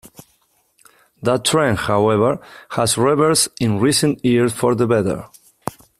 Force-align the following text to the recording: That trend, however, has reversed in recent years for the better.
That 1.21 1.45
trend, 1.45 1.77
however, 1.77 2.41
has 2.69 2.97
reversed 2.97 3.49
in 3.59 3.77
recent 3.79 4.25
years 4.25 4.51
for 4.51 4.73
the 4.73 4.87
better. 4.87 5.25